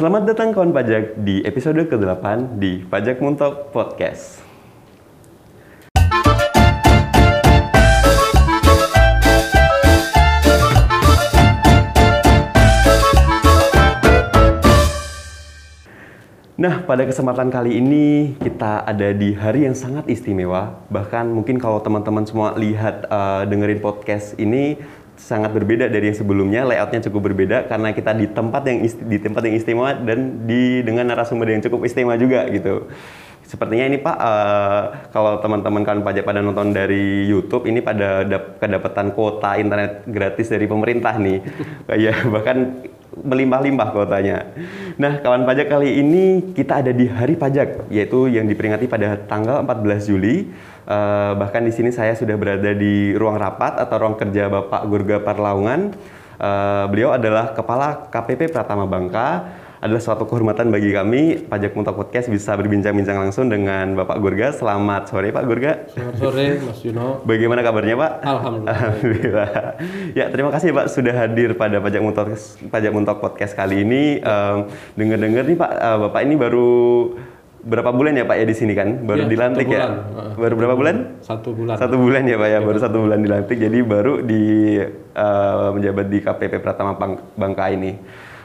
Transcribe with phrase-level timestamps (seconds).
[0.00, 4.40] Selamat datang kawan pajak di episode ke-8 di Pajak Muntok Podcast.
[16.60, 20.80] Nah, pada kesempatan kali ini kita ada di hari yang sangat istimewa.
[20.92, 24.76] Bahkan mungkin kalau teman-teman semua lihat uh, dengerin podcast ini
[25.20, 26.64] sangat berbeda dari yang sebelumnya.
[26.64, 30.80] Layoutnya cukup berbeda karena kita di tempat yang isti- di tempat yang istimewa dan di
[30.80, 32.88] dengan narasumber yang cukup istimewa juga gitu.
[33.44, 38.62] Sepertinya ini Pak, uh, kalau teman-teman kan pajak pada nonton dari YouTube, ini pada dap-
[38.62, 41.42] kedapatan kuota internet gratis dari pemerintah nih.
[42.06, 42.86] ya bahkan
[43.22, 44.52] melimpah-limpah kuotanya.
[44.96, 49.64] Nah, kawan pajak kali ini kita ada di hari pajak, yaitu yang diperingati pada tanggal
[49.64, 50.48] 14 Juli.
[50.90, 55.16] Uh, bahkan di sini saya sudah berada di ruang rapat atau ruang kerja Bapak Gurga
[55.22, 55.94] Parlaungan.
[56.40, 59.44] Uh, beliau adalah Kepala KPP Pratama Bangka
[59.80, 64.52] adalah suatu kehormatan bagi kami Pajak Muntok Podcast bisa berbincang-bincang langsung dengan Bapak Gurga.
[64.52, 65.88] Selamat sore Pak Gurga.
[65.88, 67.24] Selamat sore Mas Yuno.
[67.24, 68.12] Bagaimana kabarnya Pak?
[68.20, 68.76] Alhamdulillah.
[68.76, 69.50] Alhamdulillah.
[70.12, 72.28] Ya terima kasih Pak sudah hadir pada Pajak Muntok
[72.68, 74.20] Pajak Muntok Podcast kali ini.
[74.20, 74.68] Um,
[75.00, 76.70] Dengar-dengar nih Pak, uh, Bapak ini baru
[77.60, 79.00] berapa bulan ya Pak ya di sini kan?
[79.00, 79.88] Baru Ya, dilantik satu ya?
[80.36, 80.96] Baru berapa bulan?
[81.24, 81.80] Satu bulan.
[81.80, 83.56] Satu bulan ya Pak ya, baru satu bulan dilantik.
[83.56, 84.76] Jadi baru di
[85.16, 87.96] uh, menjabat di KPP Pratama Bang- Bangka ini.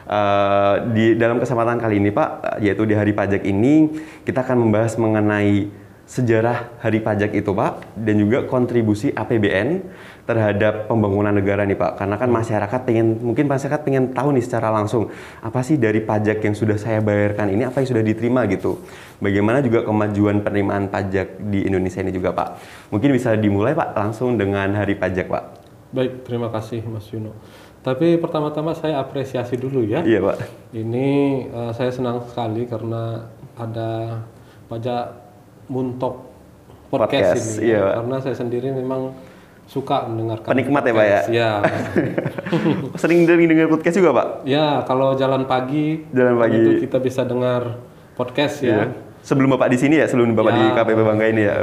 [0.05, 3.89] Uh, di dalam kesempatan kali ini Pak, yaitu di hari pajak ini
[4.21, 5.65] kita akan membahas mengenai
[6.05, 9.81] sejarah hari pajak itu Pak dan juga kontribusi APBN
[10.29, 11.97] terhadap pembangunan negara nih Pak.
[11.97, 15.09] Karena kan masyarakat pengen mungkin masyarakat pengen tahu nih secara langsung
[15.41, 18.85] apa sih dari pajak yang sudah saya bayarkan ini apa yang sudah diterima gitu.
[19.17, 22.49] Bagaimana juga kemajuan penerimaan pajak di Indonesia ini juga Pak.
[22.93, 25.64] Mungkin bisa dimulai Pak langsung dengan hari pajak Pak.
[25.95, 27.31] Baik, terima kasih Mas Yuno.
[27.79, 30.03] Tapi pertama-tama saya apresiasi dulu ya.
[30.03, 30.35] Iya Pak.
[30.75, 31.07] Ini
[31.47, 34.19] eh, saya senang sekali karena ada
[34.67, 35.15] pajak
[35.71, 36.27] muntok
[36.91, 37.71] podcast, Podcast, ini.
[37.71, 37.81] iya, ya.
[37.81, 37.93] Pak.
[38.01, 39.15] Karena saya sendiri memang
[39.65, 41.21] suka mendengarkan Penikmat ya, Pak, ya?
[41.23, 41.27] podcast.
[41.31, 41.51] Ya.
[43.01, 44.27] Sering dengar podcast juga Pak.
[44.45, 46.59] ya, kalau jalan pagi Jalan pagi.
[46.59, 47.79] itu kita bisa dengar
[48.13, 48.67] podcast ya.
[48.67, 48.85] Iya.
[49.25, 50.57] Sebelum Bapak di sini ya, sebelum Bapak Ya.
[50.61, 51.53] di KPP Bangka ini ya.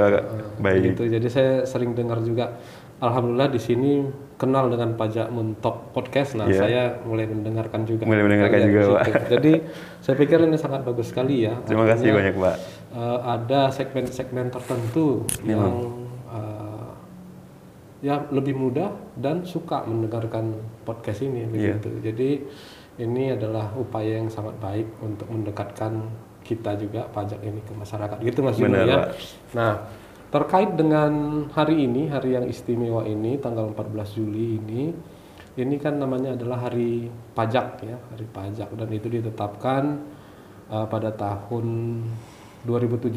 [0.58, 0.98] Baik.
[0.98, 1.02] Gitu.
[1.14, 2.58] Jadi saya sering dengar juga.
[3.02, 4.06] Alhamdulillah di sini
[4.38, 6.38] kenal dengan pajak mentok podcast.
[6.38, 6.54] Nah, Iya.
[6.56, 8.06] saya mulai mendengarkan juga.
[8.06, 8.80] Mulai mendengarkan juga.
[8.94, 9.26] Pak.
[9.28, 9.52] Jadi
[9.98, 11.58] saya pikir ini sangat bagus sekali ya.
[11.66, 12.56] Terima kasih Artinya, banyak Pak.
[12.94, 15.98] eh, ada segmen-segmen tertentu yang
[16.30, 16.88] eh,
[18.00, 21.74] ya lebih mudah dan suka mendengarkan podcast ini Iya.
[21.78, 21.88] begitu.
[22.00, 22.30] Jadi
[22.98, 26.06] ini adalah upaya yang sangat baik untuk mendekatkan
[26.40, 28.16] kita juga pajak ini ke masyarakat.
[28.20, 28.94] Gitu Mas Benar, ya.
[28.96, 29.08] Pak.
[29.54, 29.74] Nah,
[30.32, 34.84] terkait dengan hari ini, hari yang istimewa ini tanggal 14 Juli ini
[35.52, 40.00] ini kan namanya adalah hari pajak ya, hari pajak dan itu ditetapkan
[40.72, 42.00] uh, pada tahun
[42.64, 43.12] 2017.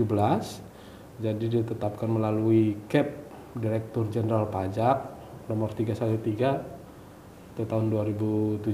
[1.16, 3.08] Jadi ditetapkan melalui CAP
[3.56, 5.16] Direktur Jenderal Pajak
[5.48, 6.20] nomor 313
[7.56, 8.68] itu tahun 2017.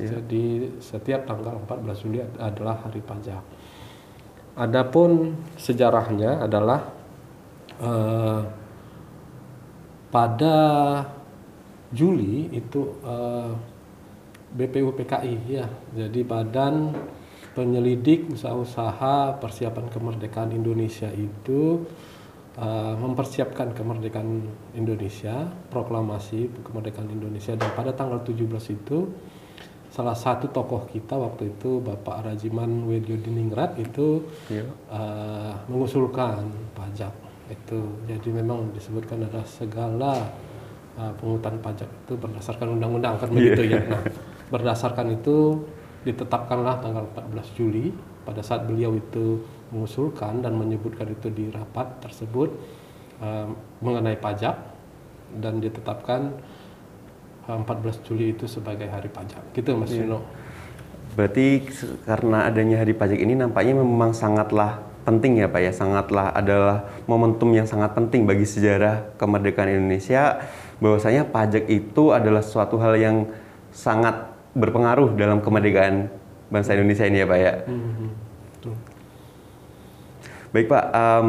[0.00, 0.44] Jadi
[0.80, 3.44] setiap tanggal 14 Juli ad- adalah hari pajak.
[4.56, 6.97] Adapun sejarahnya adalah
[7.80, 8.42] eh,
[10.08, 10.56] pada
[11.88, 13.52] Juli itu eh,
[14.48, 15.66] BPUPKI ya.
[15.92, 16.96] Jadi Badan
[17.52, 21.84] Penyelidik Usaha-usaha Persiapan Kemerdekaan Indonesia itu
[22.56, 28.98] eh, mempersiapkan kemerdekaan Indonesia, proklamasi kemerdekaan Indonesia dan pada tanggal 17 itu
[29.88, 34.68] salah satu tokoh kita waktu itu Bapak Rajiman Wedyodiningrat itu Iya.
[34.92, 36.44] eh, mengusulkan
[36.76, 40.28] pajak itu jadi memang disebutkan ada segala
[41.00, 43.80] eh, pungutan pajak itu berdasarkan undang-undang kan begitu ya.
[43.88, 44.04] Nah
[44.48, 45.64] berdasarkan itu
[46.04, 47.92] ditetapkanlah tanggal 14 Juli
[48.24, 52.48] pada saat beliau itu mengusulkan dan menyebutkan itu di rapat tersebut
[53.20, 53.48] eh,
[53.84, 54.56] mengenai pajak
[55.36, 56.32] dan ditetapkan
[57.48, 59.52] eh, 14 Juli itu sebagai hari pajak.
[59.52, 60.24] Gitu Mas Yuno.
[61.12, 61.66] Berarti
[62.06, 67.50] karena adanya hari pajak ini nampaknya memang sangatlah penting ya Pak ya, sangatlah adalah momentum
[67.54, 70.42] yang sangat penting bagi sejarah kemerdekaan Indonesia
[70.78, 73.16] bahwasanya pajak itu adalah suatu hal yang
[73.74, 76.10] sangat berpengaruh dalam kemerdekaan
[76.48, 77.52] bangsa Indonesia ini ya Pak ya.
[77.68, 78.08] Mhm.
[78.58, 78.74] Betul.
[80.48, 81.26] Baik Pak, em,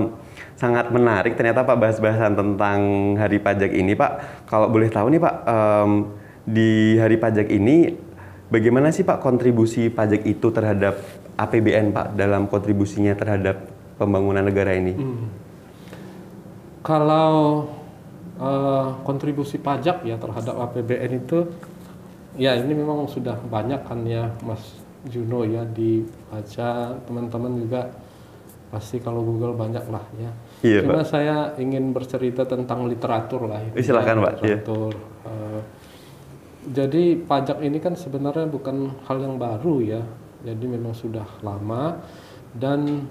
[0.55, 2.79] sangat menarik ternyata Pak bahas-bahasan tentang
[3.19, 4.43] hari pajak ini Pak.
[4.47, 5.91] Kalau boleh tahu nih Pak, em,
[6.47, 7.93] di hari pajak ini
[8.49, 10.97] bagaimana sih Pak kontribusi pajak itu terhadap
[11.47, 14.93] APBN Pak dalam kontribusinya terhadap pembangunan negara ini?
[14.95, 15.27] Hmm.
[16.83, 17.67] Kalau
[18.39, 21.47] eh, kontribusi pajak ya terhadap APBN itu
[22.39, 27.87] ya ini memang sudah banyak kan ya Mas Juno ya dibaca teman-teman juga
[28.69, 30.31] pasti kalau Google banyak lah ya.
[30.61, 33.63] Iya, Cuma saya ingin bercerita tentang literatur lah.
[33.65, 34.31] itu Eh, silakan, ya, Pak.
[34.31, 34.57] Iya.
[34.61, 34.93] Literatur.
[35.25, 35.61] Eh,
[36.69, 40.01] jadi pajak ini kan sebenarnya bukan hal yang baru ya.
[40.39, 41.99] Jadi memang sudah lama
[42.55, 43.07] dan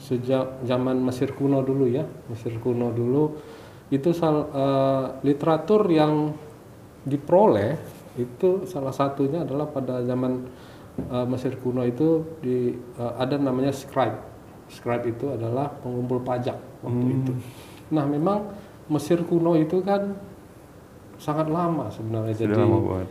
[0.00, 3.36] sejak zaman Mesir kuno dulu ya, Mesir kuno dulu
[3.92, 6.32] itu sal, eh, literatur yang
[7.04, 7.76] diperoleh
[8.16, 10.48] itu salah satunya adalah pada zaman
[11.04, 14.16] eh, Mesir kuno itu di eh, ada namanya scribe.
[14.70, 16.56] Scribe itu adalah pengumpul pajak
[16.86, 17.32] waktu itu.
[17.90, 18.54] Nah, memang
[18.86, 20.14] Mesir kuno itu kan
[21.18, 22.34] sangat lama sebenarnya.
[22.38, 23.02] Sudah Jadi lama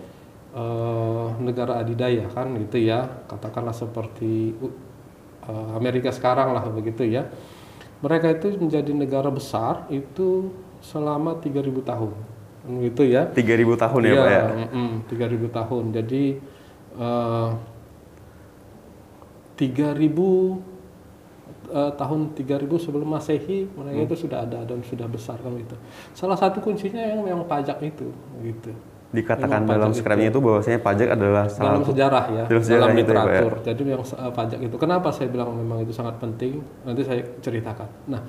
[0.54, 3.06] eh, negara adidaya kan gitu ya.
[3.30, 4.56] Katakanlah seperti
[5.46, 7.30] eh, Amerika sekarang lah begitu ya.
[8.00, 12.12] Mereka itu menjadi negara besar itu selama 3000 tahun
[12.88, 13.28] gitu ya.
[13.28, 14.44] 3000 tahun ya, Pak ya.
[14.72, 15.84] mm-mm, 3000 tahun.
[15.92, 16.24] Jadi
[16.96, 17.50] eh,
[19.60, 19.60] 3000
[21.70, 25.76] eh, tahun 3000 sebelum masehi mereka itu sudah ada dan sudah besar kan gitu.
[26.16, 28.08] Salah satu kuncinya yang memang pajak itu
[28.40, 28.72] gitu
[29.10, 32.86] Dikatakan Memang dalam pajak scribe-nya itu bahwasanya pajak adalah salah dalam sejarah ya, dalam sejarah
[32.86, 33.18] dalam itu ya, Pak, ya.
[33.26, 33.54] literatur.
[33.66, 34.76] Jadi memang uh, pajak itu.
[34.78, 36.62] Kenapa saya bilang memang itu sangat penting?
[36.86, 37.90] Nanti saya ceritakan.
[38.06, 38.22] Nah,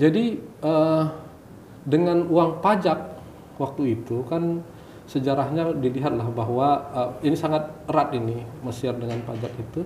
[0.00, 0.24] jadi
[0.64, 1.04] uh,
[1.84, 2.98] dengan uang pajak
[3.60, 4.64] waktu itu kan
[5.04, 9.84] sejarahnya dilihatlah bahwa uh, ini sangat erat ini Mesir dengan pajak itu.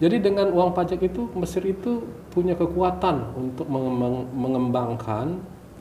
[0.00, 5.40] Jadi dengan uang pajak itu Mesir itu punya kekuatan untuk mengembang- mengembangkan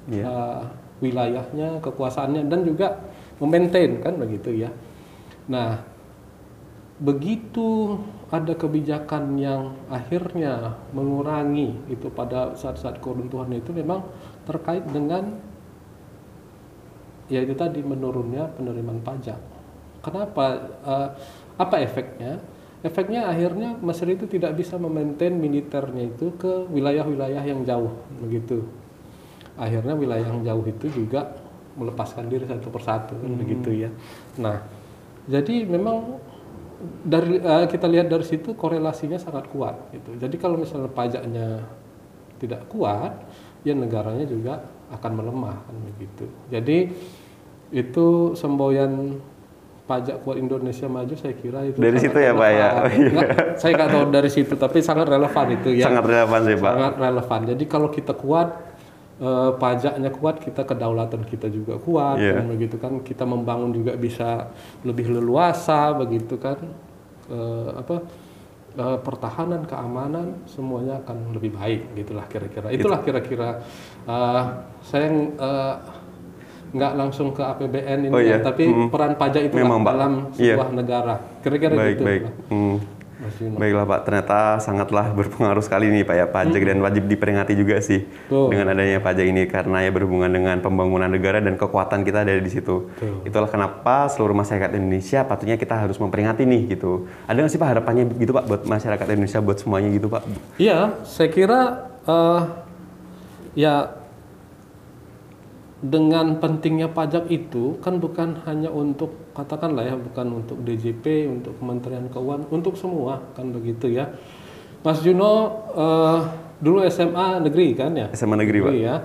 [0.09, 0.23] Iya.
[0.25, 0.63] uh,
[1.03, 2.97] wilayahnya, kekuasaannya dan juga
[3.39, 4.69] memaintain kan begitu ya.
[5.49, 5.81] Nah,
[6.99, 7.97] begitu
[8.29, 14.05] ada kebijakan yang akhirnya mengurangi itu pada saat-saat keruntuhan itu memang
[14.45, 15.39] terkait dengan
[17.31, 19.39] ya itu tadi menurunnya penerimaan pajak.
[20.03, 20.45] Kenapa?
[20.85, 21.09] Eh,
[21.55, 22.37] apa efeknya?
[22.79, 27.91] Efeknya akhirnya Mesir itu tidak bisa memaintain militernya itu ke wilayah-wilayah yang jauh
[28.23, 28.63] begitu.
[29.59, 31.35] Akhirnya wilayah yang jauh itu juga
[31.79, 33.89] melepaskan diri satu persatu kan begitu ya.
[34.35, 34.59] Nah,
[35.31, 36.19] jadi memang
[37.03, 40.19] dari eh, kita lihat dari situ korelasinya sangat kuat gitu.
[40.19, 41.63] Jadi kalau misalnya pajaknya
[42.39, 43.15] tidak kuat,
[43.63, 46.25] ya negaranya juga akan melemah kan begitu.
[46.51, 46.77] Jadi
[47.69, 49.21] itu semboyan
[49.89, 52.69] pajak kuat Indonesia maju saya kira itu Dari situ ya, Pak, ya?
[52.69, 53.09] Oh, iya.
[53.09, 56.73] Nggak, saya nggak tahu dari situ tapi sangat relevan itu ya Sangat relevan sih, Pak.
[56.77, 57.39] sangat relevan.
[57.49, 58.47] Jadi kalau kita kuat,
[59.19, 62.39] eh, pajaknya kuat, kita kedaulatan kita juga kuat, Iya.
[62.39, 62.93] kan begitu kan.
[63.01, 64.47] Kita membangun juga bisa
[64.81, 66.55] lebih leluasa, begitu kan.
[67.27, 67.99] Eh, apa
[68.71, 72.71] eh, pertahanan, keamanan, semuanya akan lebih baik, gitulah kira-kira.
[72.71, 73.49] Itulah kira-kira.
[74.05, 74.43] eh,
[74.81, 75.75] saya eh,
[76.69, 78.37] nggak langsung ke APBN ini, Oh, ya, iya.
[78.39, 78.87] tapi Mm.
[78.87, 80.53] peran pajak itu dalam Iya.
[80.53, 81.15] sebuah negara.
[81.41, 82.03] Kira-kira gitu.
[82.05, 82.21] baik.
[82.23, 82.77] lah, Hmm.
[83.59, 88.07] Baiklah Pak, ternyata sangatlah berpengaruh sekali nih Pak ya pajak dan wajib diperingati juga sih
[88.07, 88.55] Betul.
[88.55, 92.47] dengan adanya pajak ini karena ya berhubungan dengan pembangunan negara dan kekuatan kita ada di
[92.47, 92.87] situ.
[92.95, 93.27] Betul.
[93.27, 97.11] Itulah kenapa seluruh masyarakat Indonesia patutnya kita harus memperingati nih gitu.
[97.27, 100.23] Ada nggak sih Pak harapannya gitu Pak buat masyarakat Indonesia buat semuanya gitu Pak?
[100.55, 102.41] Iya, saya kira eh,
[103.59, 103.98] ya
[105.79, 112.11] dengan pentingnya pajak itu kan bukan hanya untuk katakanlah ya bukan untuk DJP, untuk Kementerian
[112.11, 114.11] Keuangan, untuk semua kan begitu ya.
[114.83, 116.19] Mas Juno eh,
[116.59, 118.11] dulu SMA negeri kan ya?
[118.11, 118.71] SMA negeri Pak.
[118.75, 118.95] ya.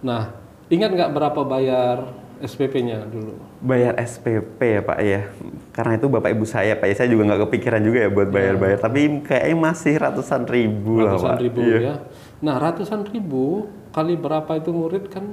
[0.00, 0.32] Nah,
[0.72, 1.96] ingat nggak berapa bayar
[2.40, 3.36] SPP-nya dulu?
[3.60, 5.20] Bayar SPP ya Pak ya.
[5.76, 8.80] Karena itu Bapak Ibu saya Pak ya, saya juga nggak kepikiran juga ya buat bayar-bayar.
[8.80, 11.40] Tapi kayaknya masih ratusan ribu lah ratusan Pak.
[11.44, 11.78] ribu Iya.
[11.80, 11.94] ya.
[12.40, 15.24] Nah ratusan ribu kali berapa itu murid kan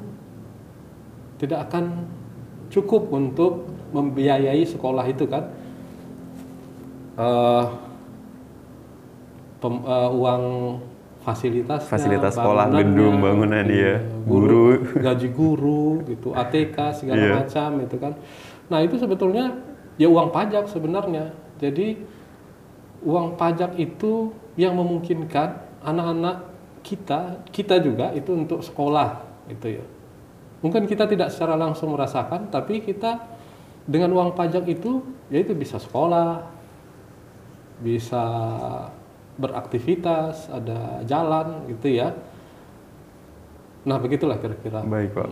[1.42, 2.06] tidak akan
[2.70, 5.50] cukup untuk membiayai sekolah itu kan.
[7.18, 7.66] Eh,
[9.58, 10.44] pem- eh, uang
[11.22, 14.02] fasilitas Fasilitas sekolah, gedung, bangunan, iya.
[14.26, 17.34] guru, gaji guru gitu, ATK segala Iya.
[17.46, 18.14] macam itu kan.
[18.74, 19.54] Nah itu sebetulnya
[20.02, 21.30] ya uang pajak sebenarnya.
[21.62, 22.02] Jadi
[23.06, 26.50] uang pajak itu yang memungkinkan anak-anak
[26.82, 29.86] kita, kita juga itu untuk sekolah gitu ya.
[30.62, 33.18] Mungkin kita tidak secara langsung merasakan, tapi kita
[33.90, 35.02] dengan uang pajak itu
[35.34, 36.46] yaitu bisa sekolah,
[37.82, 38.24] bisa
[39.42, 42.14] beraktivitas, ada jalan gitu ya.
[43.90, 44.86] Nah begitulah kira-kira.
[44.86, 45.30] Baik Pak.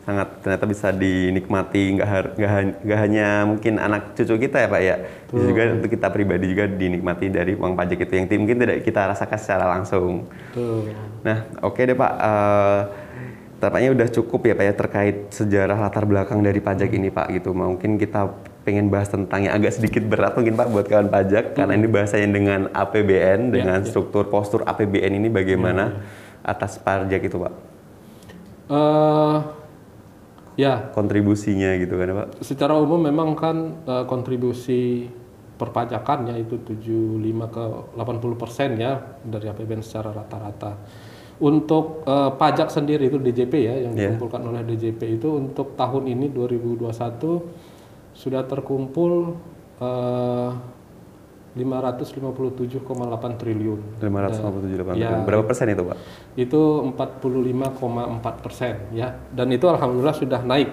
[0.00, 4.96] Sangat ternyata bisa dinikmati nggak hanya mungkin anak cucu kita ya Pak ya.
[5.28, 9.12] Bisa juga untuk kita pribadi juga dinikmati dari uang pajak itu yang mungkin tidak kita
[9.12, 10.24] rasakan secara langsung.
[10.56, 10.88] Tuh.
[11.20, 12.12] Nah, oke deh Pak.
[12.16, 12.80] Eh,
[13.60, 17.52] tampaknya udah cukup ya Pak ya terkait sejarah latar belakang dari pajak ini Pak gitu.
[17.52, 18.32] Mungkin kita
[18.64, 22.28] pengen bahas tentang yang agak sedikit berat mungkin Pak buat kawan pajak karena ini bahasanya
[22.32, 23.88] dengan APBN dengan ya.
[23.88, 26.00] struktur postur APBN ini bagaimana
[26.40, 27.52] atas pajak itu Pak
[28.70, 29.36] Eh,
[30.54, 32.28] ya, kontribusinya gitu kan Pak.
[32.46, 35.10] secara umum memang kan eh, kontribusi
[35.58, 37.64] perpajakan ya itu 75 ke
[37.98, 40.78] 80 persen ya dari APBN secara rata-rata.
[41.40, 44.12] Untuk eh, pajak sendiri itu DJP ya yang Iya.
[44.12, 47.40] dikumpulkan oleh DJP itu untuk tahun ini 2021
[48.12, 49.40] sudah terkumpul
[49.78, 50.50] eh,
[51.50, 52.78] 557,8
[53.34, 53.80] triliun.
[53.98, 55.18] 557 Ya.
[55.18, 55.96] Berapa persen itu Pak?
[56.36, 57.74] Itu 45,4
[58.38, 60.70] persen ya dan itu alhamdulillah sudah naik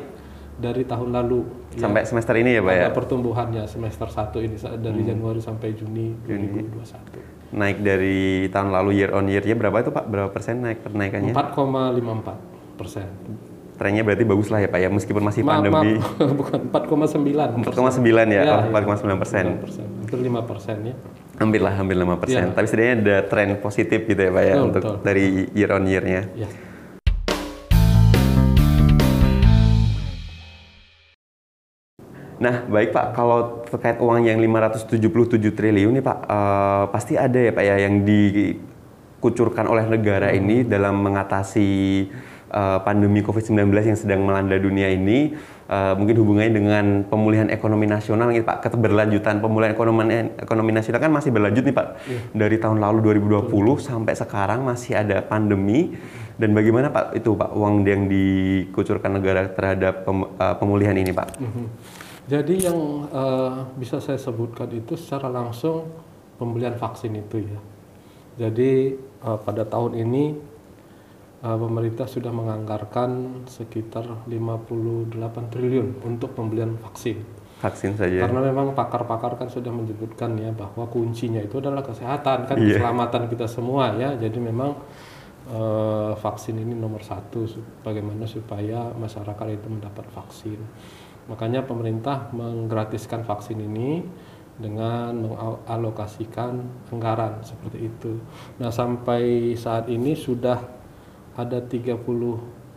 [0.54, 1.42] dari tahun lalu.
[1.74, 1.82] ya.
[1.82, 2.88] Sampai semester ini ya Pak ya?
[2.92, 5.10] pertumbuhannya semester 1 ini dari Hmm.
[5.10, 7.37] Januari sampai Juni 2021.
[7.48, 10.06] Naik dari tahun lalu year on year-nya berapa itu Pak?
[10.06, 11.32] Berapa persen naik kenaikannya?
[11.32, 13.08] 4,54 persen.
[13.78, 16.02] Trennya berarti bagus lah ya Pak ya meskipun masih Maaf, pandemi.
[16.02, 18.74] maaf, bukan 4,9 4,9 ya, Ya, oh, ya.
[18.74, 19.46] 4,9 persen.
[19.62, 19.86] persen.
[20.02, 20.96] Itu 5 persen ya.
[21.38, 22.46] Hampir lah, hampir 5 persen.
[22.50, 22.56] Iya.
[22.58, 24.96] Tapi setidaknya ada tren positif gitu ya Pak ya Betul, untuk betul.
[25.06, 26.22] dari year on year-nya.
[26.34, 26.50] Ya.
[32.38, 37.50] Nah, baik Pak, kalau terkait uang yang 577 triliun nih Pak, eh, pasti ada ya
[37.50, 41.70] Pak ya yang dikucurkan oleh negara ini dalam mengatasi
[42.48, 45.34] eh, pandemi COVID-19 yang sedang melanda dunia ini.
[45.68, 51.12] Eh, mungkin hubungannya dengan pemulihan ekonomi nasional nih Pak, keberlanjutan pemulihan ekonomi ekonomi nasional kan
[51.12, 51.88] masih berlanjut nih Pak.
[52.32, 55.92] Dari tahun lalu 2020 sampai sekarang masih ada pandemi.
[56.38, 61.28] Dan bagaimana Pak itu Pak uang yang dikucurkan negara terhadap pem- eh, pemulihan ini Pak?
[61.42, 61.66] Mhm.
[62.28, 65.88] Jadi yang eh, bisa saya sebutkan itu secara langsung
[66.36, 67.60] pembelian vaksin itu ya.
[68.38, 70.36] Jadi eh, pada tahun ini
[71.40, 75.08] eh, pemerintah sudah menganggarkan sekitar 58
[75.48, 77.40] triliun untuk pembelian vaksin.
[77.58, 78.22] vaksin saja.
[78.22, 82.78] Karena memang pakar-pakar kan sudah menyebutkan ya bahwa kuncinya itu adalah kesehatan kan Iya.
[82.78, 84.14] keselamatan kita semua ya.
[84.14, 84.76] Jadi memang
[85.48, 87.48] eh, vaksin ini nomor satu
[87.82, 90.60] bagaimana supaya masyarakat itu mendapat vaksin.
[91.28, 94.00] Makanya pemerintah menggratiskan vaksin ini
[94.58, 96.58] dengan mengalokasikan
[96.90, 98.18] anggaran seperti itu.
[98.58, 100.58] Nah sampai saat ini sudah
[101.36, 102.02] ada 30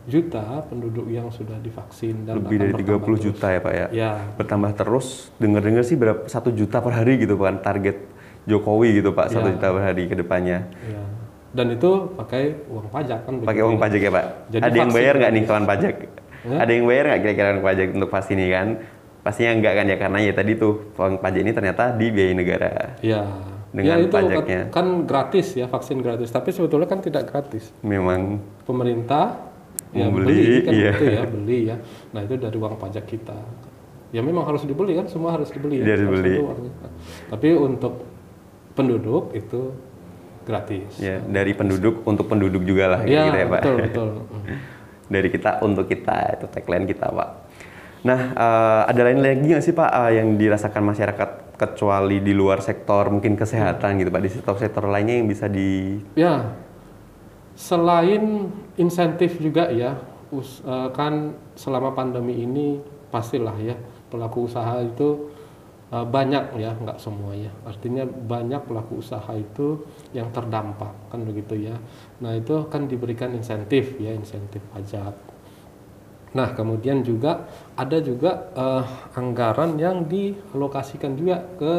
[0.01, 3.21] juta penduduk yang sudah divaksin dan Lebih dari bertambah 30 terus.
[3.23, 3.87] juta ya Pak ya.
[3.91, 7.97] Ya, Bertambah terus, dengar-dengar sih berapa satu juta per hari gitu kan target
[8.43, 9.53] Jokowi gitu Pak, satu Ya.
[9.57, 10.65] juta per hari ke depannya.
[10.81, 11.01] ya.
[11.51, 13.33] Dan itu pakai uang pajak kan?
[13.43, 13.81] Pakai uang ya.
[13.83, 14.25] pajak ya Pak.
[14.49, 15.95] Jadi Ada yang bayar nggak nih kawan pajak?
[16.41, 16.57] Ya?
[16.57, 18.67] Ada yang bayar nggak kira-kira pajak untuk vaksin ini kan?
[19.21, 22.97] Pastinya enggak kan ya karena ya tadi tuh uang pajak ini ternyata dibiayai negara.
[23.05, 23.21] Ya.
[23.71, 24.61] Dengan ya itu kan, pajaknya.
[24.67, 27.71] kan gratis ya vaksin gratis, tapi sebetulnya kan tidak gratis.
[27.79, 29.47] Memang Pemerintah
[29.93, 30.91] ya Membeli, beli kan iya.
[30.91, 31.75] gitu ya, beli ya.
[32.11, 33.37] Nah, itu dari uang pajak kita.
[34.11, 35.87] Ya memang harus dibeli kan, semua harus dibeli ya.
[35.87, 36.33] Harus Harus dibeli.
[36.35, 36.43] itu.
[37.31, 37.93] Tapi untuk
[38.73, 39.71] penduduk itu
[40.41, 40.97] gratis.
[40.97, 43.61] ya dari penduduk untuk penduduk juga lah Ya, gitu ya Pak.
[43.61, 44.09] betul betul.
[45.11, 47.29] dari kita untuk kita itu tagline kita pak.
[48.07, 52.63] Nah eh, ada lain lagi nggak sih pak eh, yang dirasakan masyarakat kecuali di luar
[52.63, 56.57] sektor mungkin kesehatan gitu pak di sektor-sektor lainnya yang bisa di Ya,
[57.53, 58.49] selain
[58.79, 59.99] insentif juga ya,
[60.33, 63.75] us- eh, kan selama pandemi ini pastilah ya
[64.09, 65.30] pelaku usaha itu
[65.91, 67.51] banyak ya, nggak semua ya.
[67.67, 69.83] Artinya banyak pelaku usaha itu
[70.15, 71.75] yang terdampak kan begitu ya.
[72.23, 75.11] Nah itu kan diberikan insentif ya, insentif pajak.
[76.31, 77.43] Nah kemudian juga
[77.75, 78.85] ada juga eh,
[79.19, 81.73] anggaran yang dialokasikan juga ke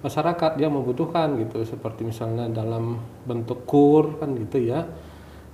[0.00, 4.88] masyarakat yang membutuhkan gitu seperti misalnya dalam bentuk kur kan gitu ya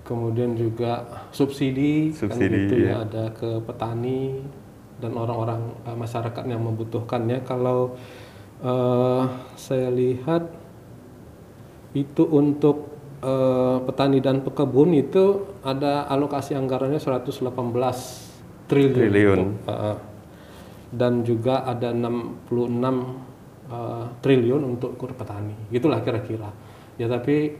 [0.07, 1.03] kemudian juga
[1.35, 2.87] subsidi, kan Subsidi, gitu iya.
[2.87, 4.39] ya ada ke petani
[5.01, 7.45] dan orang-orang eh, masyarakat yang membutuhkannya.
[7.45, 7.97] Kalau
[8.65, 9.23] eh,
[9.57, 10.49] saya lihat
[11.93, 12.93] itu untuk
[13.25, 17.41] eh, petani dan pekebun itu ada alokasi anggarannya 118
[18.67, 19.39] triliun, Triliun.
[19.39, 19.97] untuk, eh,
[20.93, 22.97] dan juga ada 66
[23.69, 25.55] eh, triliun untuk kur petani.
[25.69, 26.51] Gitulah kira-kira.
[26.97, 27.57] Ya tapi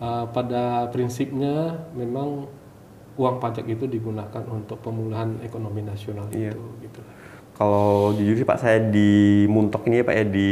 [0.00, 2.48] eh, pada prinsipnya memang
[3.14, 6.50] uang pajak itu digunakan untuk pemulihan ekonomi nasional Iya.
[6.50, 7.00] itu gitu
[7.62, 9.10] kalau jujur sih pak saya di
[9.46, 10.50] Muntok ini ya pak ya di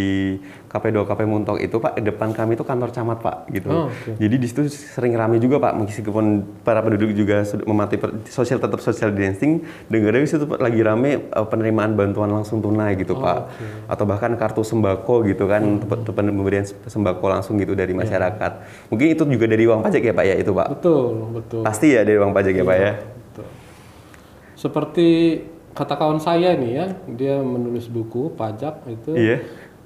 [0.71, 3.67] KP2 KP Muntok itu pak depan kami itu kantor camat pak gitu.
[3.67, 4.15] Oh, oke.
[4.15, 6.25] Jadi di situ sering ramai juga pak meskipun
[6.63, 7.99] para penduduk juga sudah mematuhi
[8.31, 9.67] sosial tetap social distancing.
[9.91, 13.51] Dengar dari situ Pak, lagi rame eh, penerimaan bantuan langsung tunai gitu Oh, pak.
[13.51, 13.67] oke.
[13.91, 18.07] Atau bahkan kartu sembako gitu kan untuk pemberian sembako langsung gitu dari Iya.
[18.07, 18.53] masyarakat.
[18.87, 20.69] Mungkin itu juga dari uang pajak ya pak ya itu pak.
[20.71, 21.03] betul
[21.35, 22.93] betul Pasti ya dari uang pajak ya pak ya.
[22.95, 23.47] betul
[24.55, 25.09] seperti
[25.75, 29.15] kata kawan saya nih ya, dia menulis buku pajak itu.
[29.15, 29.37] Iya.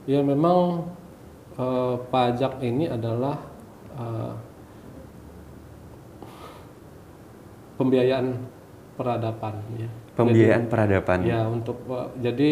[0.05, 0.89] Ya memang
[1.57, 3.37] eh, pajak ini adalah
[3.97, 4.33] eh,
[7.77, 8.27] pembiayaan
[8.95, 9.91] peradaban ya.
[10.15, 11.27] Pembiayaan peradaban.
[11.27, 12.51] Ya untuk eh, jadi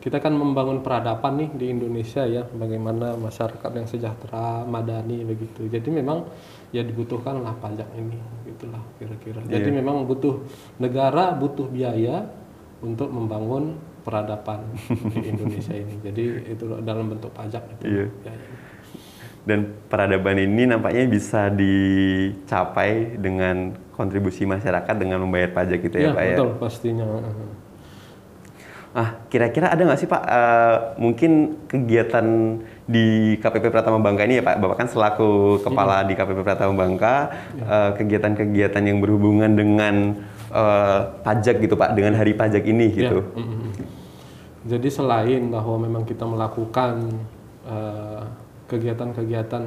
[0.00, 5.68] kita kan membangun peradaban nih di Indonesia ya, bagaimana masyarakat yang sejahtera, madani begitu.
[5.68, 6.24] Jadi memang
[6.72, 8.16] ya dibutuhkan lah pajak ini,
[8.48, 9.44] gitulah kira-kira.
[9.44, 10.40] Jadi memang butuh
[10.80, 12.40] negara butuh biaya
[12.80, 15.94] untuk membangun peradaban di Indonesia ini.
[16.00, 17.84] Jadi itu dalam bentuk pajak itu.
[17.84, 18.06] Iya.
[18.24, 18.48] biaya.
[19.40, 19.58] Dan
[19.88, 26.24] peradaban ini nampaknya bisa dicapai dengan kontribusi masyarakat dengan membayar pajak gitu ya, Ya, Pak
[26.24, 26.36] ya.
[26.36, 27.06] betul pastinya.
[28.90, 32.26] Ah, kira-kira ada nggak sih Pak eh, mungkin kegiatan
[32.84, 34.58] di KPP Pratama Bangka ini ya Pak?
[34.58, 37.14] Bapak kan selaku kepala di KPP Pratama Bangka,
[37.54, 40.18] eh, kegiatan-kegiatan yang berhubungan dengan
[40.50, 43.22] eh, pajak gitu Pak, dengan hari pajak ini gitu.
[43.22, 43.70] Ya, mm, mm.
[44.60, 47.08] Jadi selain bahwa memang kita melakukan
[47.64, 48.22] eh,
[48.68, 49.64] kegiatan-kegiatan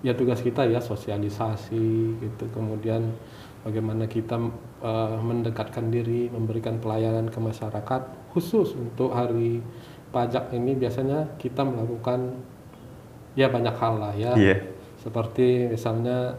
[0.00, 3.12] ya tugas kita ya sosialisasi gitu, kemudian
[3.66, 4.36] bagaimana kita
[4.84, 9.60] eh, mendekatkan diri, memberikan pelayanan ke masyarakat khusus untuk hari
[10.10, 12.34] pajak ini biasanya kita melakukan
[13.38, 14.32] ya banyak hal lah ya.
[14.34, 14.56] Iya.
[15.00, 16.36] Seperti misalnya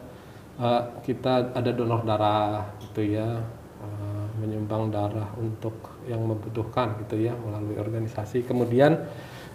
[0.61, 3.41] eh, kita ada donor darah gitu ya,
[3.81, 5.73] eh, menyumbang darah untuk
[6.05, 8.45] yang membutuhkan gitu ya melalui organisasi.
[8.45, 8.97] Kemudian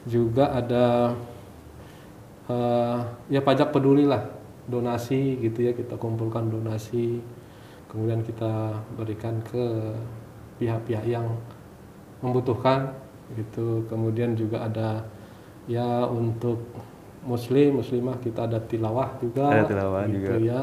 [0.07, 1.15] juga ada
[2.51, 2.99] eh,
[3.31, 4.23] ya pajak peduli lah,
[4.67, 7.23] donasi gitu ya kita kumpulkan donasi,
[7.91, 9.95] kemudian kita berikan ke
[10.59, 11.27] pihak-pihak yang
[12.23, 12.95] membutuhkan
[13.35, 13.83] gitu.
[13.91, 15.03] Kemudian juga ada
[15.67, 16.63] ya untuk
[17.27, 20.47] muslim muslimah kita ada tilawah juga Ada tilawah gitu juga.
[20.47, 20.61] ya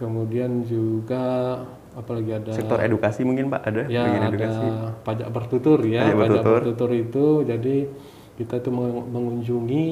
[0.00, 1.60] kemudian juga
[1.92, 3.60] apalagi ada Sektor edukasi mungkin Pak?
[3.60, 4.66] Ada ya ada edukasi.
[5.04, 6.60] pajak bertutur ya Pajak pajak bertutur.
[6.64, 7.26] bertutur itu.
[7.44, 7.76] Jadi
[8.40, 9.86] kita itu meng- mengunjungi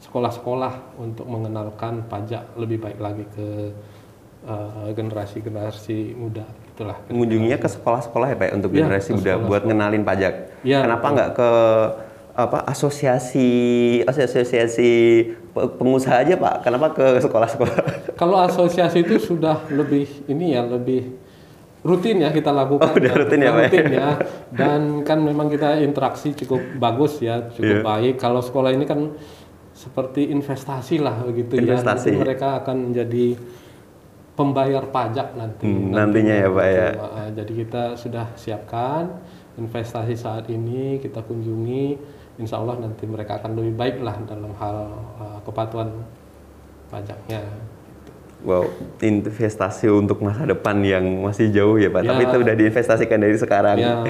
[0.00, 3.48] sekolah-sekolah untuk mengenalkan pajak lebih baik lagi ke
[4.44, 6.44] eh, generasi-generasi muda.
[6.74, 10.34] Itulah Mengunjunginya ke sekolah-sekolah ya Pak untuk Iya, generasi muda buat ngenalin pajak.
[10.66, 11.48] Iya, Kenapa nggak ke
[12.34, 13.48] apa asosiasi
[14.02, 14.90] asosiasi
[15.54, 16.66] pe- pengusaha aja Pak?
[16.66, 17.78] Kenapa ke sekolah-sekolah?
[18.20, 21.14] Kalau asosiasi itu sudah lebih ini ya lebih
[21.86, 22.90] rutin ya kita lakukan.
[22.90, 23.54] Oh, udah rutin ya, ya?
[23.54, 24.08] Rutin ya.
[24.50, 28.18] Dan kan memang kita interaksi cukup bagus ya, cukup baik.
[28.18, 29.14] Kalau sekolah ini kan
[29.74, 32.08] seperti investasi lah begitu Investasi.
[32.08, 32.18] ya.
[32.18, 33.26] Nanti mereka akan menjadi
[34.34, 35.66] pembayar pajak nanti.
[35.66, 36.88] Hmm, nantinya ya, Pak, ya.
[37.30, 39.06] Jadi kita sudah siapkan
[39.54, 41.86] investasi saat ini kita kunjungi.
[42.34, 44.76] Insya Allah nanti mereka akan lebih baik lah dalam hal
[45.22, 45.90] ah, kepatuhan
[46.90, 47.40] pajaknya.
[48.44, 48.68] Wow,
[49.00, 52.04] investasi untuk masa depan yang masih jauh ya Pak.
[52.04, 52.08] Ya.
[52.12, 53.76] Tapi itu udah diinvestasikan dari sekarang.
[53.80, 54.04] Ya,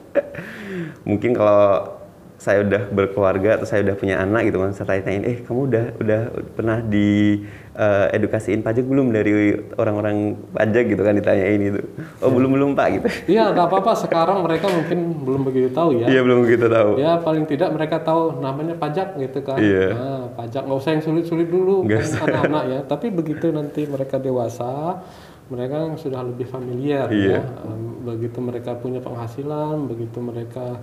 [1.08, 1.99] Mungkin kalau
[2.40, 5.84] saya udah berkeluarga atau saya udah punya anak gitu kan, saya tanyain, eh kamu udah
[6.00, 6.20] udah
[6.56, 7.44] pernah di
[7.76, 11.84] eh, edukasiin pajak belum dari orang-orang pajak gitu kan ditanyain itu.
[12.24, 13.08] Oh belum belum Pak gitu.
[13.36, 13.92] Iya, nggak apa-apa.
[13.92, 16.08] Sekarang mereka mungkin belum begitu tahu ya.
[16.08, 16.90] Iya belum gitu tahu.
[16.96, 19.60] Ya paling tidak mereka tahu namanya pajak gitu kan.
[19.60, 19.86] Iya.
[19.92, 22.80] Nah, pajak nggak usah yang sulit-sulit dulu kan anak-anak ya.
[22.88, 25.04] Tapi begitu nanti mereka dewasa,
[25.52, 27.44] mereka sudah lebih familiar Iya.
[27.44, 27.72] ya.
[28.00, 30.80] Begitu mereka punya penghasilan, begitu mereka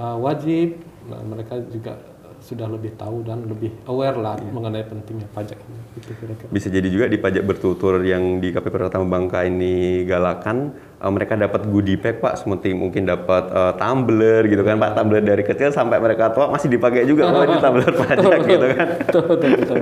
[0.00, 2.00] uh, wajib, nah mereka juga
[2.40, 4.48] sudah lebih tahu dan lebih aware lah Iya.
[4.48, 5.76] mengenai pentingnya pajak ini.
[5.92, 6.48] Gitu kira-kira.
[6.48, 11.36] Bisa jadi juga di pajak bertutur yang di KPP Pratama Bangka ini galakan, eh, mereka
[11.36, 15.68] dapat goodie bag Pak, seperti mungkin dapat eh, tumbler gitu kan Pak, tumbler dari kecil
[15.68, 18.88] sampai mereka tua masih dipakai juga Pak di tumbler pajak gitu kan.
[19.04, 19.78] betul, betul, betul.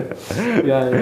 [0.66, 0.98] Ya, ya.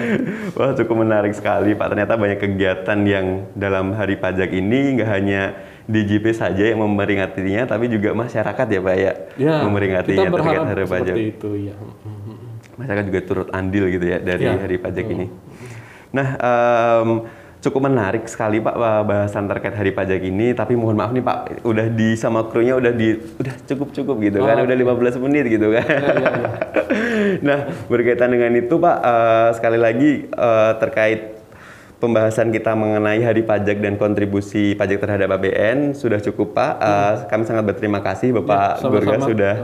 [0.53, 3.27] Wah cukup menarik sekali Pak, ternyata banyak kegiatan yang
[3.57, 5.43] dalam hari pajak ini nggak hanya
[5.87, 10.85] DJP saja yang memperingatinya, tapi juga masyarakat ya Pak ya, Ya, memperingatinya kita terkait hari
[10.85, 11.15] pajak.
[11.15, 11.75] seperti itu ya.
[12.75, 14.59] Masyarakat juga turut andil gitu ya dari Ya.
[14.59, 15.27] hari pajak ini.
[16.11, 17.09] Nah, em,
[17.59, 20.53] cukup menarik sekali Pak bahasan terkait hari pajak ini.
[20.53, 24.39] Tapi mohon maaf nih Pak, udah di sama krunya udah di udah cukup cukup gitu
[24.41, 25.87] kan, Oh, udah 15 menit gitu kan.
[27.47, 31.21] nah, berkaitan dengan itu Pak, eh, sekali lagi eh, terkait
[31.97, 36.73] pembahasan kita mengenai hari pajak dan kontribusi pajak terhadap APBN sudah cukup Pak.
[36.77, 38.89] Eh, kami sangat berterima kasih Bapak Ya.
[38.89, 39.55] Gorga sudah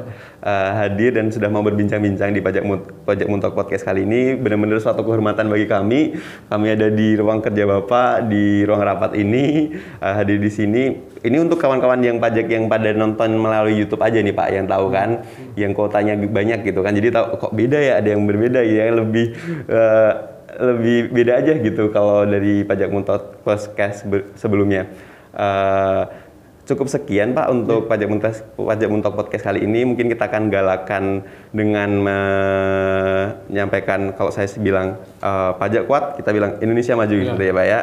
[0.45, 4.81] uh, hadir dan sudah mau berbincang-bincang di pajak Mut- pajak Muntok podcast kali ini benar-benar
[4.81, 6.17] suatu kehormatan bagi kami.
[6.49, 10.83] Kami ada di ruang kerja Bapak di ruang rapat ini uh, hadir di sini.
[11.23, 14.91] Ini untuk kawan-kawan yang pajak yang pada nonton melalui YouTube aja nih Pak yang tahu
[14.91, 15.23] kan,
[15.55, 16.93] yang kuotanya banyak gitu kan.
[16.99, 19.39] Jadi tahu kok beda ya, ada yang berbeda ya, lebih
[19.71, 24.89] uh, lebih beda aja gitu kalau dari pajak Muntok podcast ber- sebelumnya.
[25.33, 26.03] Eh,
[26.63, 29.83] cukup sekian Pak untuk pajak muntas pajak muntok podcast kali ini.
[29.83, 31.05] Mungkin kita akan galakan
[31.51, 31.91] dengan
[33.49, 37.25] menyampaikan kalau saya bilang eh, pajak kuat, kita bilang Indonesia maju Iya.
[37.29, 37.81] gitu ya Pak ya.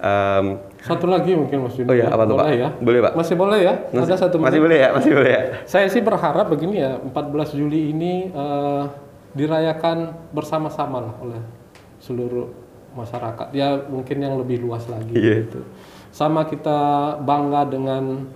[0.00, 0.44] Em,
[0.80, 1.76] Satu lagi mungkin Mas.
[1.76, 2.56] Oh iya, apa tuh, boleh Pak?
[2.56, 2.68] ya?
[2.80, 3.12] Boleh, Pak.
[3.12, 3.74] Masih boleh ya?
[3.92, 5.42] Ada satu masih boleh ya, masih boleh ya.
[5.68, 8.82] Saya sih berharap begini ya, 14 Juli ini eh,
[9.30, 9.96] dirayakan
[10.32, 11.40] bersama-sama lah oleh
[12.00, 12.48] seluruh
[12.96, 13.54] masyarakat.
[13.54, 15.46] Ya mungkin yang lebih luas lagi Iya.
[15.46, 15.62] gitu.
[16.10, 18.26] Sama kita bangga dengan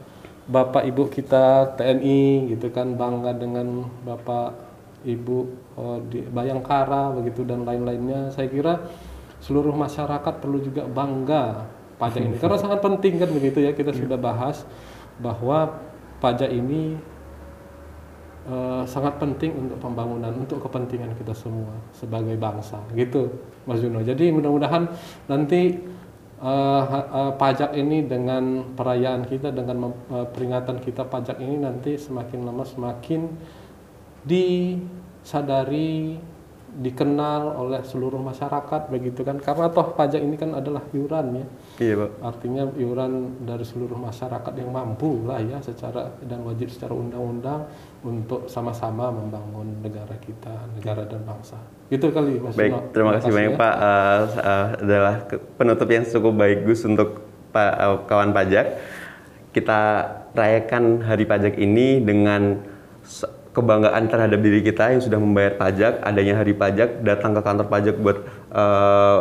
[0.45, 4.55] Bapak Ibu kita TNI gitu kan, bangga dengan Bapak
[5.03, 5.39] Ibu
[5.75, 8.31] eh, di Bayangkara begitu dan lain-lainnya.
[8.31, 8.85] Saya kira
[9.41, 14.17] seluruh masyarakat perlu juga bangga pajak ini karena sangat penting kan begitu ya kita sudah
[14.19, 14.65] bahas
[15.21, 15.79] bahwa
[16.19, 16.97] pajak ini
[18.49, 23.29] eh, sangat penting untuk pembangunan untuk kepentingan kita semua sebagai bangsa gitu
[23.65, 24.05] Mas Juno.
[24.05, 24.89] Jadi mudah-mudahan
[25.29, 25.81] nanti
[26.45, 32.45] ha- eh, pajak ini dengan perayaan kita dengan eh, peringatan kita pajak ini nanti semakin
[32.45, 33.29] lama semakin
[34.25, 36.17] disadari
[36.75, 41.47] dikenal oleh seluruh masyarakat begitu kan karena toh pajak ini kan adalah iuran ya
[41.79, 42.11] Iya Pak.
[42.19, 43.13] artinya iuran
[43.47, 47.71] dari seluruh masyarakat yang mampu lah ya secara dan wajib secara undang-undang
[48.03, 52.91] untuk sama-sama membangun negara kita negara dan bangsa itu kali Mas Baik, Juno.
[52.91, 53.61] terima kasih banyak ya.
[53.61, 53.75] Pak.
[53.77, 55.15] Eh, eh, adalah
[55.55, 57.09] penutup yang cukup bagus untuk
[57.53, 58.67] Pak eh, kawan pajak.
[59.53, 59.81] Kita
[60.35, 62.59] rayakan hari pajak ini dengan
[63.55, 67.95] kebanggaan terhadap diri kita yang sudah membayar pajak, adanya hari pajak, datang ke kantor pajak
[68.03, 68.27] buat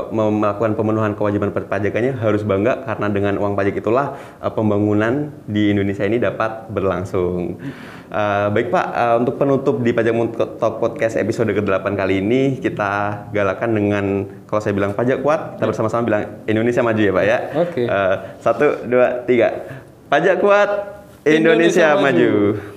[0.10, 5.69] mem- melakukan pemenuhan kewajiban perpajakannya harus bangga karena dengan uang pajak itulah eh, pembangunan di
[5.69, 7.62] Indonesia ini dapat berlangsung.
[8.10, 10.13] Eh, baik Pak, eh, untuk penutup di Pajak
[10.58, 14.06] Talk Podcast episode ke-8 kali ini kita galakan dengan
[14.50, 17.38] kalau saya bilang pajak kuat, kita bersama-sama bilang Indonesia maju ya Pak ya.
[17.69, 17.84] Oke.
[17.86, 19.62] Eh, satu, dua, tiga.
[20.10, 20.69] Pajak kuat,
[21.22, 22.02] Indonesia, Indonesia maju.
[22.02, 22.72] maju.